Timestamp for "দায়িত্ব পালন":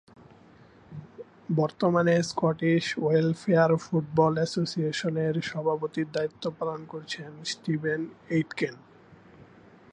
6.11-6.79